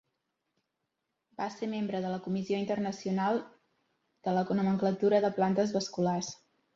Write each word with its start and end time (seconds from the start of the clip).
Va 1.41 1.49
ser 1.55 1.67
membre 1.73 1.99
de 2.05 2.13
la 2.13 2.17
Comissió 2.27 2.61
Internacional 2.61 3.41
de 4.29 4.33
la 4.39 4.45
Nomenclatura 4.61 5.21
de 5.27 5.31
Plantes 5.37 5.75
Vasculars. 5.77 6.31